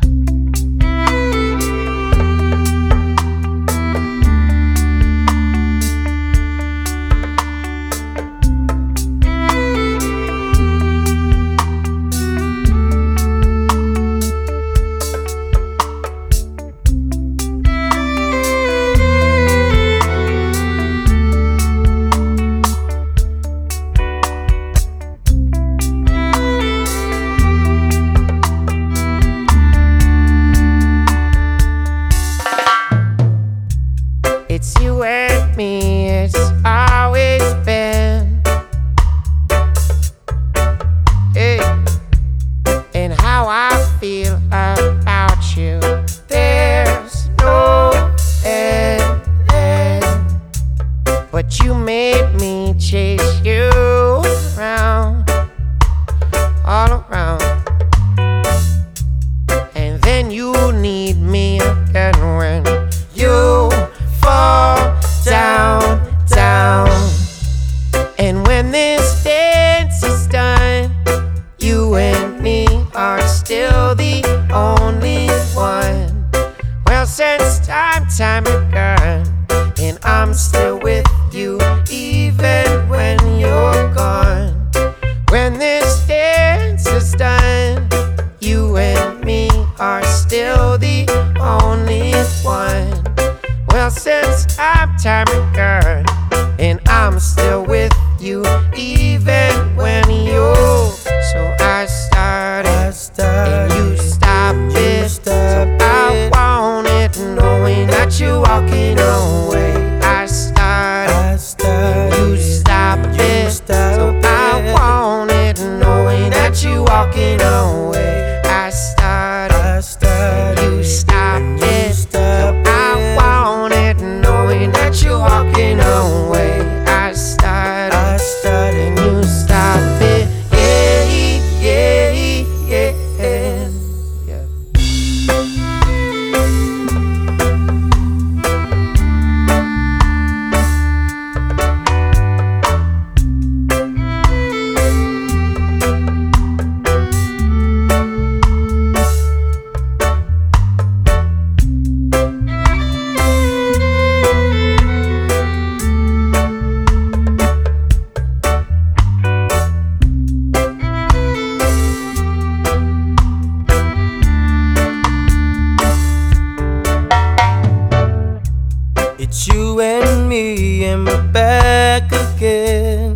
It's 169.32 169.46
you 169.46 169.80
and 169.80 170.28
me, 170.28 170.84
and 170.86 171.06
we're 171.06 171.22
back 171.28 172.10
again. 172.10 173.14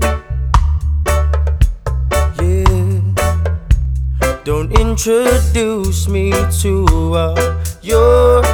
Yeah. 2.38 3.02
Don't 4.44 4.70
introduce 4.78 6.06
me 6.06 6.30
to 6.62 6.86
all 7.16 7.36
your 7.82 8.44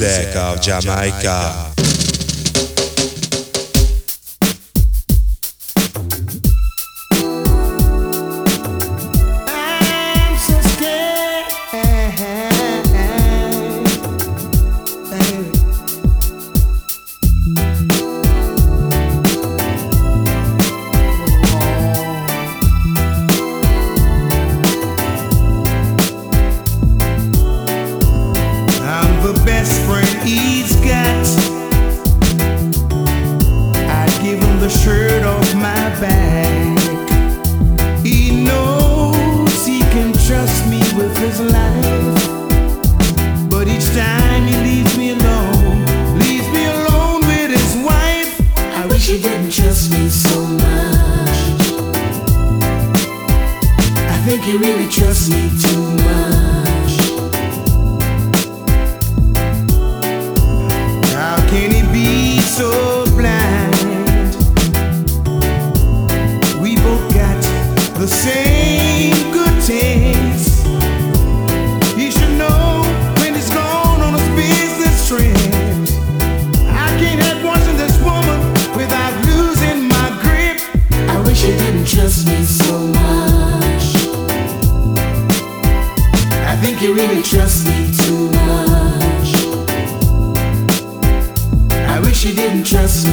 music 0.00 0.34
of 0.34 0.60
Jamaica. 0.62 1.69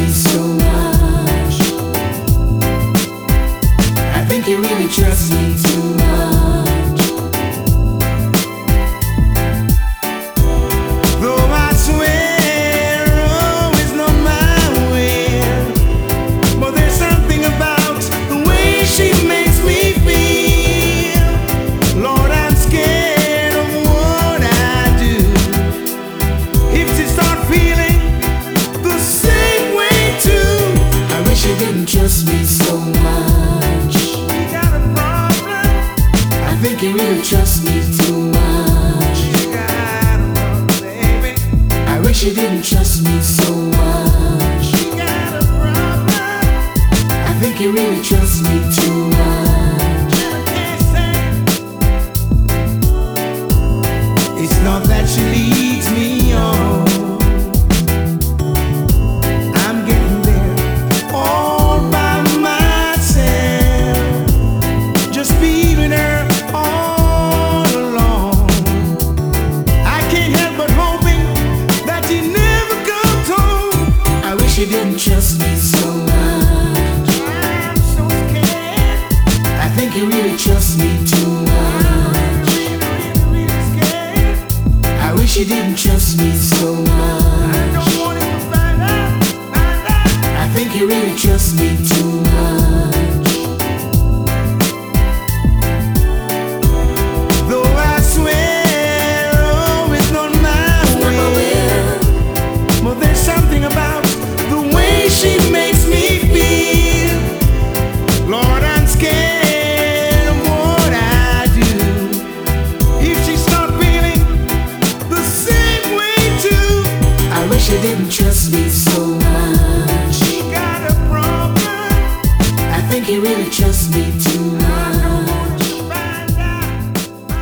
so. 0.05 0.46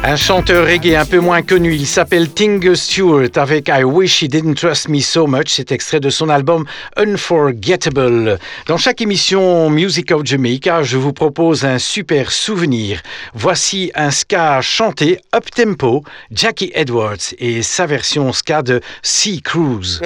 Un 0.07 0.17
chanteur 0.17 0.67
reggae 0.67 0.95
un 0.95 1.03
peu 1.03 1.17
moins 1.17 1.41
connu, 1.41 1.73
il 1.73 1.87
s'appelle 1.87 2.29
Tingle 2.29 2.77
Stewart 2.77 3.29
avec 3.37 3.69
I 3.69 3.83
Wish 3.83 4.21
He 4.21 4.27
Didn't 4.27 4.53
Trust 4.53 4.87
Me 4.87 4.99
So 4.99 5.25
Much, 5.25 5.47
c'est 5.47 5.71
extrait 5.71 5.99
de 5.99 6.11
son 6.11 6.29
album 6.29 6.63
Unforgettable. 6.95 8.37
Dans 8.67 8.77
chaque 8.77 9.01
émission 9.01 9.67
Music 9.71 10.11
of 10.11 10.23
Jamaica, 10.23 10.83
je 10.83 10.97
vous 10.97 11.11
propose 11.11 11.65
un 11.65 11.79
super 11.79 12.31
souvenir. 12.31 13.01
Voici 13.33 13.91
un 13.95 14.11
ska 14.11 14.61
chanté 14.61 15.21
up 15.35 15.49
tempo, 15.49 16.03
Jackie 16.29 16.71
Edwards 16.75 17.33
et 17.39 17.63
sa 17.63 17.87
version 17.87 18.31
ska 18.31 18.61
de 18.61 18.81
Sea 19.01 19.41
Cruise. 19.41 20.01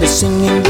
missing 0.00 0.44
in 0.44 0.69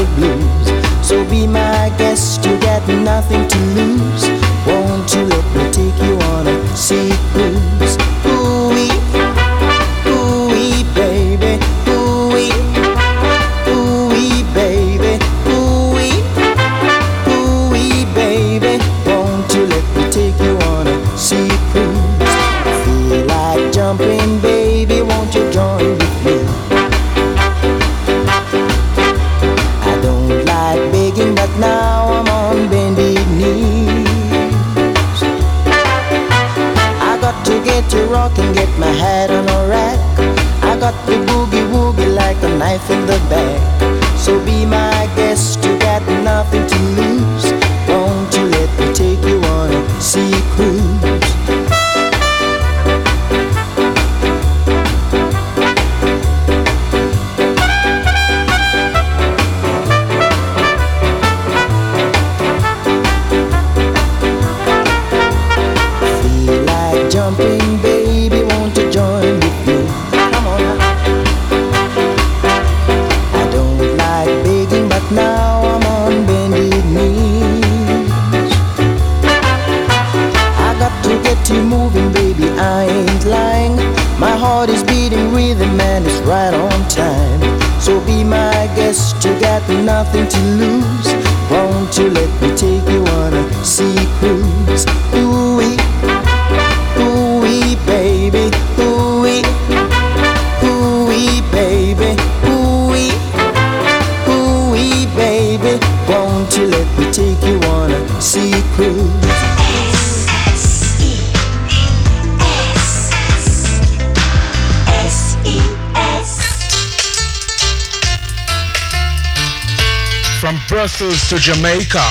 Jamaica, 121.41 122.03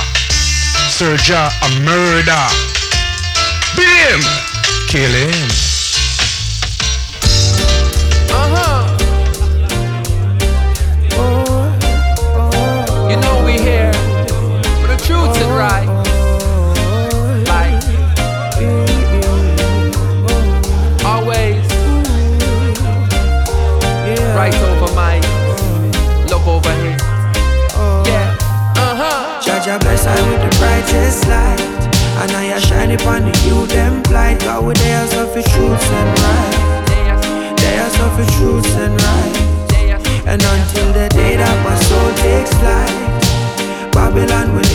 Serja 0.90 1.52
a 1.62 1.80
murder. 1.84 2.46
Beat 3.76 3.86
him, 3.86 4.20
kill 4.88 5.12
him. 5.12 5.69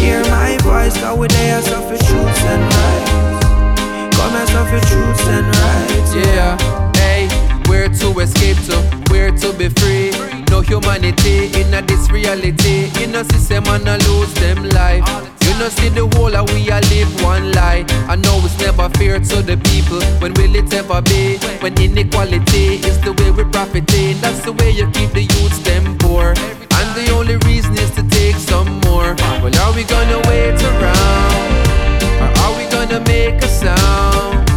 Hear 0.05 0.21
my 0.29 0.57
voice 0.61 0.95
God 1.01 1.19
with 1.19 1.31
their 1.31 1.57
of 1.57 1.85
the 1.89 1.97
truth 1.97 2.41
and 2.53 2.63
right 2.73 4.11
Come 4.13 4.35
as 4.41 4.51
of 4.61 4.67
the 4.73 4.81
truth 4.89 5.23
and 5.35 5.47
right 5.57 6.07
Yeah, 6.13 6.53
hey, 7.01 7.27
where 7.67 7.89
to 7.89 8.19
escape 8.19 8.57
to, 8.69 8.77
where 9.09 9.31
to 9.31 9.53
be 9.53 9.69
free. 9.69 10.11
No 10.49 10.61
humanity 10.61 11.51
in 11.59 11.73
a 11.73 11.81
this 11.81 12.09
reality. 12.09 12.89
In 13.03 13.15
a 13.15 13.23
system 13.25 13.65
and 13.67 13.87
a 13.87 13.97
lose 14.07 14.33
them 14.35 14.69
life. 14.69 15.03
You 15.43 15.53
know 15.59 15.69
see 15.69 15.89
the 15.89 16.07
whole 16.15 16.35
of 16.35 16.49
we 16.53 16.69
a 16.69 16.79
live 16.91 17.11
one 17.23 17.51
lie. 17.51 17.85
I 18.07 18.15
know 18.15 18.39
it's 18.45 18.57
never 18.59 18.87
fair 18.97 19.19
to 19.19 19.41
the 19.41 19.57
people. 19.71 20.01
When 20.21 20.33
will 20.35 20.55
it 20.55 20.73
ever 20.73 21.01
be? 21.01 21.37
When 21.59 21.79
inequality 21.81 22.75
is 22.87 22.99
the 23.01 23.13
way 23.13 23.31
we 23.31 23.43
profiting. 23.51 24.19
That's 24.21 24.41
the 24.45 24.53
way 24.53 24.71
you 24.71 24.89
keep 24.91 25.11
the 25.11 25.23
youths 25.23 25.59
them 25.59 25.97
poor. 25.97 26.33
And 26.77 26.89
the 26.95 27.11
only 27.13 27.37
reason 27.47 27.73
is 27.77 27.91
to 27.91 28.03
take 28.09 28.35
some 28.35 28.79
more. 28.85 29.15
Well, 29.41 29.55
are 29.63 29.73
we 29.75 29.83
gonna 29.83 30.19
wait 30.29 30.57
around? 30.71 31.65
Or 32.21 32.29
are 32.43 32.53
we 32.57 32.65
gonna 32.69 32.99
make 33.05 33.41
a 33.43 33.47
sound? 33.47 34.47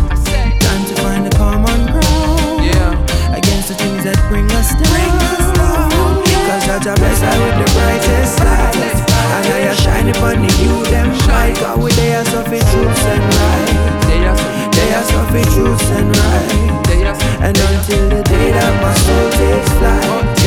Time 0.65 0.85
to 0.89 0.95
find 1.03 1.27
a 1.27 1.31
common 1.37 1.81
ground 1.93 2.65
Yeah. 2.65 3.37
Against 3.37 3.69
the 3.69 3.75
things 3.75 4.05
that 4.05 4.19
bring 4.29 4.51
us 4.53 4.71
down 4.75 5.91
Cause 6.47 6.65
Judge 6.67 6.87
I 6.87 6.95
bless 6.97 7.23
I 7.23 7.35
with 7.43 7.57
the 7.63 7.69
brightest 7.77 8.39
light 8.47 8.75
And 9.37 9.47
I 9.71 9.75
shine 9.75 10.09
upon 10.09 10.47
the 10.47 10.53
you 10.63 10.85
them 10.93 11.11
light 11.29 11.57
God 11.61 11.83
with 11.83 11.97
their 11.97 12.25
suffer 12.25 12.61
truths 12.71 13.05
and 13.15 13.25
right 13.35 14.58
They 14.89 14.95
are 14.95 15.05
suffer 15.05 15.45
truths 15.53 15.85
and 15.91 16.09
right 16.17 16.89
And 17.45 17.59
until 17.59 18.09
the 18.09 18.23
day 18.23 18.53
that 18.53 18.73
my 18.81 18.95
soul 19.05 19.29
takes 19.37 19.69
flight. 19.77 20.39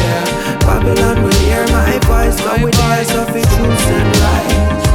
Babylon 0.61 1.21
will 1.21 1.39
hear 1.45 1.63
my 1.67 1.99
voice 2.09 2.41
God 2.41 2.63
with 2.63 2.73
their 2.73 3.05
suffer 3.05 3.33
truths 3.33 3.85
and 3.85 4.17
right 4.17 4.90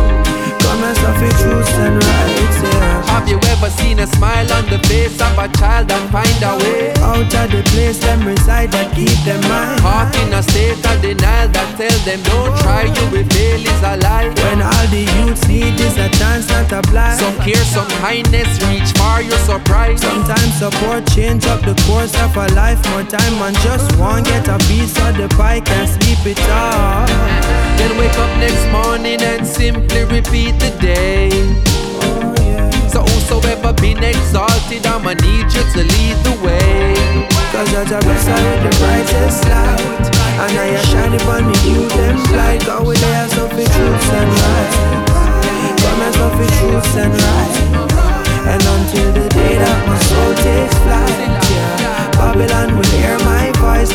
Come 0.66 0.82
and 0.82 0.96
suffer 0.98 1.30
truths 1.40 1.74
and 1.78 1.96
rights, 2.02 2.58
yeah 2.62 3.06
Have 3.06 3.28
you 3.28 3.38
ever 3.54 3.70
seen 3.70 4.00
a 4.00 4.06
smile 4.06 4.50
on 4.52 4.66
the 4.66 4.78
face 4.90 5.14
of 5.22 5.38
a 5.38 5.46
child 5.56 5.90
and 5.90 6.10
find 6.10 6.42
a 6.42 6.58
way? 6.58 6.90
Out 7.06 7.30
of 7.30 7.46
the 7.54 7.62
place 7.70 7.98
them 8.02 8.26
reside 8.26 8.72
that 8.72 8.90
keep 8.94 9.14
them 9.22 9.40
mind 9.46 9.80
Heart 9.80 10.14
in 10.20 10.34
a 10.34 10.42
state 10.42 10.82
of 10.82 10.98
denial 11.00 11.48
that 11.54 11.70
tell 11.78 11.98
them 12.02 12.20
don't 12.26 12.52
try, 12.60 12.82
you 12.82 13.04
will 13.14 13.28
fail 13.30 13.62
is 13.62 13.82
a 13.86 13.96
lie. 14.02 14.28
When 14.42 14.60
all 14.60 14.86
the 14.90 15.06
youths 15.16 15.46
need 15.46 15.78
is 15.78 15.96
a 16.02 16.08
chance 16.18 16.48
not 16.50 16.68
to 16.74 16.82
blind 16.90 17.20
Some 17.20 17.36
care, 17.46 17.64
some 17.70 17.88
kindness, 18.02 18.50
reach 18.66 18.90
for 18.98 19.22
your 19.22 19.38
surprise. 19.46 20.02
Sometimes 20.02 20.54
support 20.58 21.06
change 21.14 21.46
up 21.46 21.60
the 21.62 21.78
course 21.86 22.14
of 22.20 22.36
a 22.36 22.48
life 22.58 22.82
More 22.90 23.06
time 23.06 23.38
on 23.40 23.54
just 23.62 23.94
one 23.98 24.24
get 24.24 24.48
a 24.48 24.58
piece 24.66 24.98
of 24.98 25.16
the 25.16 25.28
pie 25.36 25.60
Can't 25.60 25.88
sleep 25.88 26.20
it 26.26 26.40
off 26.50 27.08
Then 27.78 27.96
wake 27.98 28.18
up 28.18 28.32
next 28.42 28.66
morning 28.72 29.20
and 29.22 29.46
simply 29.46 30.04
repeat 30.04 30.55
the 30.58 30.70
day. 30.80 31.30
So 32.88 33.02
whosoever 33.02 33.72
been 33.74 34.02
exalted, 34.02 34.86
I'ma 34.86 35.14
need 35.14 35.46
you 35.54 35.64
to 35.74 35.82
lead 35.82 36.16
the 36.24 36.34
way. 36.44 37.36
Cause 37.56 37.72
I 37.72 38.00
bless 38.00 38.26
her 38.28 38.36
with 38.36 38.62
the 38.68 38.72
brightest 38.84 39.44
light 39.48 40.12
And 40.12 40.58
I 40.60 40.76
am 40.76 40.84
shining 40.92 41.20
upon 41.24 41.48
the 41.48 41.56
you 41.64 41.88
them 41.88 42.20
light 42.36 42.60
God 42.66 42.86
with 42.86 43.00
their 43.00 43.28
suffer 43.32 43.64
truths 43.64 44.08
and 44.12 44.28
right 44.28 44.72
Come 45.80 46.00
and 46.04 46.14
suffer 46.20 46.48
truths 46.60 46.96
and 47.00 47.16
right 47.16 47.56
And 48.52 48.60
until 48.60 49.08
the 49.08 49.26
day 49.32 49.56
that 49.56 49.78
my 49.88 49.96
soul 50.04 50.32
takes 50.44 50.76
flight 50.84 51.32
yeah. 51.48 52.10
Babylon 52.20 52.76
will 52.76 52.92
hear 52.92 53.16
my 53.24 53.48
voice 53.56 53.88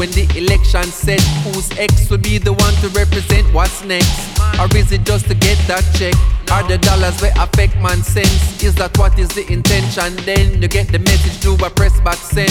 when 0.00 0.10
the 0.12 0.24
election 0.32 0.84
said? 0.84 1.20
Whose 1.44 1.68
ex 1.76 2.08
will 2.08 2.24
be 2.24 2.38
the 2.38 2.54
one 2.56 2.72
to 2.80 2.88
represent 2.96 3.44
what's 3.52 3.84
next? 3.84 4.32
Or 4.56 4.64
is 4.74 4.90
it 4.92 5.04
just 5.04 5.28
to 5.28 5.34
get 5.34 5.60
that 5.68 5.84
check? 5.92 6.16
Are 6.48 6.64
the 6.64 6.78
dollars 6.78 7.20
where 7.20 7.36
affect 7.36 7.76
man 7.84 8.00
sense? 8.02 8.64
Is 8.64 8.74
that 8.76 8.96
what 8.96 9.18
is 9.18 9.28
the 9.28 9.44
intention? 9.52 10.16
Then 10.24 10.62
you 10.62 10.68
get 10.68 10.88
the 10.88 10.98
message 10.98 11.36
through 11.44 11.60
a 11.60 11.68
press 11.68 11.92
back 12.00 12.16
send. 12.16 12.48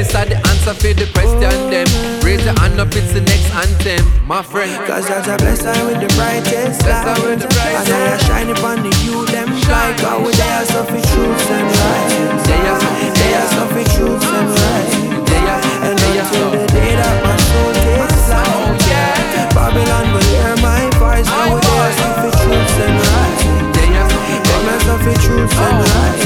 this 0.00 0.16
are 0.16 0.24
the 0.24 0.40
answer 0.48 0.72
for 0.72 0.96
the 0.96 1.04
question 1.12 1.52
them. 1.68 1.88
Raise 2.24 2.40
your 2.40 2.56
hand 2.56 2.80
up, 2.80 2.88
it's 2.96 3.12
the 3.12 3.20
next 3.20 3.52
anthem, 3.52 4.00
my 4.26 4.40
friend. 4.40 4.72
Cause 4.88 5.06
Judge 5.06 5.28
I 5.28 5.36
bless 5.36 5.60
her 5.60 5.76
with 5.84 6.00
the 6.00 6.08
brightest 6.16 6.80
light 6.88 7.36
And 7.36 7.92
I 7.92 8.16
shine 8.24 8.48
upon 8.48 8.80
the 8.80 8.92
you 9.04 9.28
them 9.28 9.52
light 9.68 10.00
God 10.00 10.24
with 10.24 10.40
their 10.40 10.64
suffer 10.64 11.04
truths 11.04 11.46
and 11.52 11.68
right 11.68 12.40
They 12.48 13.32
are 13.36 13.48
suffer 13.52 13.84
truths 13.92 14.24
and 14.24 14.48
right 14.56 14.95
And 24.98 25.08
oh. 25.08 25.12
suffer 25.12 25.26
truths 25.26 25.54
and 25.54 25.78
right 25.78 26.25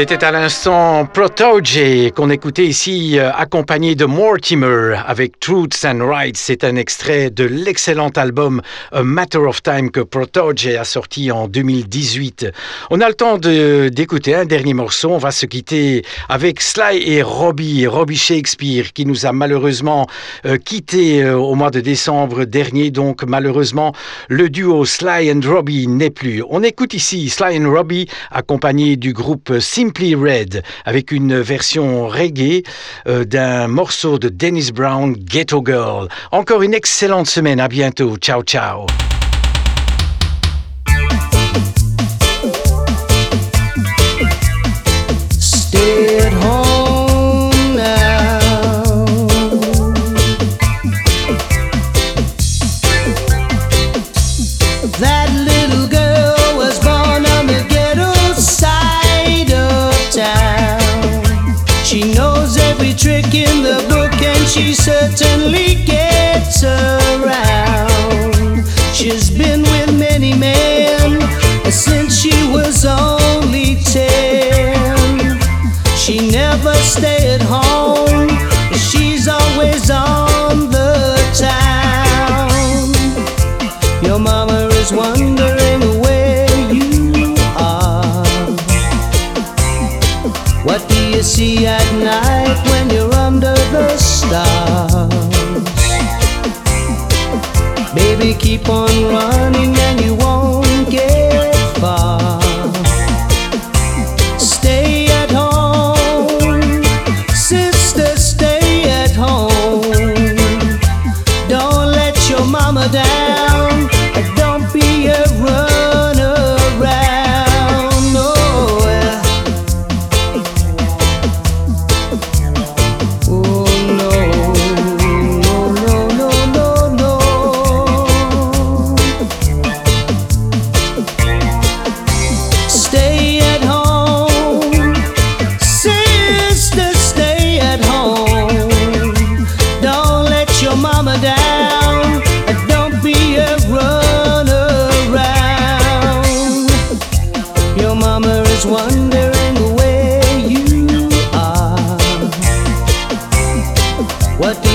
C'était 0.00 0.24
à 0.24 0.30
l'instant 0.30 1.04
Protoje 1.04 2.10
qu'on 2.16 2.30
écoutait 2.30 2.64
ici 2.64 3.18
euh, 3.18 3.30
accompagné 3.34 3.94
de 3.94 4.06
Mortimer 4.06 4.94
avec 5.06 5.38
Truths 5.40 5.84
and 5.84 5.98
Rights. 6.02 6.38
C'est 6.38 6.64
un 6.64 6.76
extrait 6.76 7.28
de 7.28 7.44
l'excellent 7.44 8.08
album 8.08 8.62
A 8.92 9.02
Matter 9.02 9.36
of 9.36 9.62
Time 9.62 9.90
que 9.90 10.00
Protoje 10.00 10.68
a 10.68 10.84
sorti 10.84 11.30
en 11.30 11.48
2018. 11.48 12.46
On 12.88 13.02
a 13.02 13.08
le 13.08 13.14
temps 13.14 13.36
d'écouter 13.36 14.34
un 14.34 14.46
dernier 14.46 14.72
morceau. 14.72 15.10
On 15.10 15.18
va 15.18 15.32
se 15.32 15.44
quitter 15.44 16.02
avec 16.30 16.62
Sly 16.62 17.02
et 17.04 17.20
Robbie, 17.20 17.86
Robbie 17.86 18.16
Shakespeare 18.16 18.94
qui 18.94 19.04
nous 19.04 19.26
a 19.26 19.32
malheureusement 19.32 20.06
euh, 20.46 20.56
quitté 20.56 21.22
euh, 21.24 21.36
au 21.36 21.54
mois 21.56 21.70
de 21.70 21.80
décembre 21.80 22.46
dernier. 22.46 22.90
Donc 22.90 23.22
malheureusement 23.24 23.92
le 24.28 24.48
duo 24.48 24.86
Sly 24.86 25.30
and 25.30 25.42
Robbie 25.44 25.88
n'est 25.88 26.08
plus. 26.08 26.42
On 26.48 26.62
écoute 26.62 26.94
ici 26.94 27.28
Sly 27.28 27.58
and 27.62 27.70
Robbie 27.70 28.08
accompagné 28.30 28.96
du 28.96 29.12
groupe 29.12 29.58
Sim 29.60 29.89
Simply 29.90 30.14
Red 30.14 30.62
avec 30.84 31.10
une 31.10 31.40
version 31.40 32.06
reggae 32.06 32.62
euh, 33.08 33.24
d'un 33.24 33.66
morceau 33.66 34.20
de 34.20 34.28
Dennis 34.28 34.70
Brown, 34.72 35.14
Ghetto 35.14 35.64
Girl. 35.66 36.06
Encore 36.30 36.62
une 36.62 36.74
excellente 36.74 37.26
semaine, 37.26 37.58
à 37.58 37.66
bientôt, 37.66 38.16
ciao 38.16 38.42
ciao. 38.44 38.86
Trick 63.00 63.34
in 63.34 63.62
the 63.62 63.82
book 63.88 64.12
and 64.20 64.46
she 64.46 64.74
certainly 64.74 65.74
gets 65.86 66.62
around. 66.62 67.88
She's 68.92 69.30
been 69.30 69.62
with 69.62 69.98
many 69.98 70.34
men 70.36 71.18
since 71.70 72.14
she 72.20 72.34
was 72.52 72.84
only 72.84 73.76
ten. 73.76 75.40
She 75.96 76.30
never 76.30 76.74
stay 76.74 77.36
at 77.36 77.40
home. 77.40 78.28
She's 78.76 79.28
always 79.28 79.90
on 79.90 80.68
the 80.68 81.16
town. 81.32 82.92
Your 84.04 84.18
mama 84.18 84.68
is 84.74 84.92
wondering 84.92 86.02
where 86.02 86.50
you 86.70 87.34
are. 87.56 88.26
What 90.64 90.86
do 90.86 91.08
you 91.08 91.22
see 91.22 91.66
at 91.66 91.94
night 91.94 92.60
Baby, 98.20 98.38
keep 98.38 98.68
on 98.68 99.04
running 99.04 99.74
and 99.74 100.00
you 100.02 100.14
won't 100.14 100.39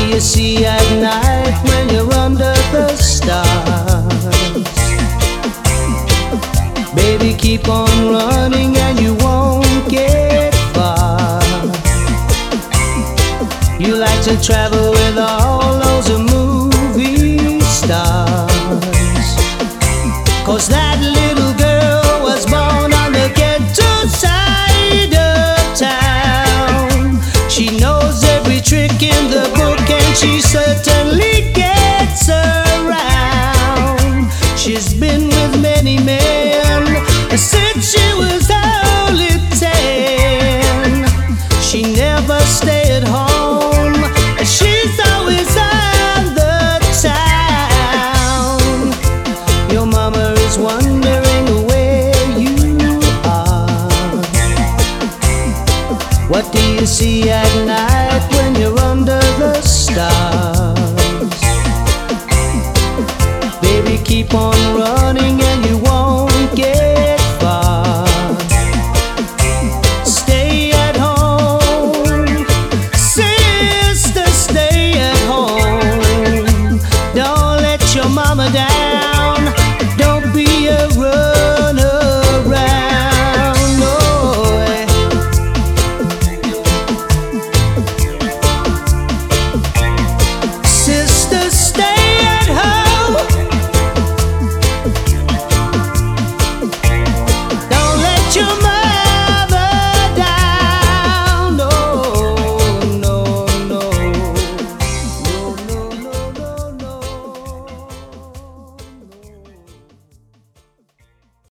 you 0.10 0.20
see 0.20 0.66
at 0.66 0.88
night 1.02 1.56
when 1.68 1.90
you're 1.90 2.14
under 2.14 2.54
the 2.72 2.96
stars? 2.96 3.46
Baby, 6.96 7.34
keep 7.38 7.68
on 7.68 7.90
running 8.10 8.76
and 8.78 9.00
you 9.00 9.16
won't 9.16 9.90
get 9.90 10.54
far. 10.74 11.42
You 13.80 13.96
like 13.96 14.22
to 14.24 14.42
travel 14.42 14.92
with 14.92 15.18
all 15.18 15.80
those 15.80 16.10
movie 16.34 17.60
stars. 17.62 18.46
Cause 20.46 20.68
that 20.70 20.95
she 30.36 30.42
certainly 30.42 31.54
gets 31.54 32.28
around. 32.28 33.10
She's 34.58 34.94
been 34.94 35.30
with 35.30 35.62
many 35.62 35.98
men 36.04 37.08
since 37.38 37.92
she 37.94 38.14
was 38.18 38.52
only 38.52 39.30
ten. 39.58 41.08
She 41.62 41.84
never 41.84 42.38
stayed 42.42 42.92
at 42.92 43.08
home. 43.08 43.96
She's 44.44 45.00
always 45.08 45.56
on 45.56 46.36
the 46.36 46.82
town. 47.02 48.60
Your 49.72 49.86
mama 49.86 50.34
is 50.40 50.58
wondering 50.58 51.66
where 51.66 52.14
you 52.38 52.78
are. 53.24 54.22
What 56.28 56.52
do 56.52 56.60
you 56.74 56.86
see 56.86 57.30
at 57.30 57.65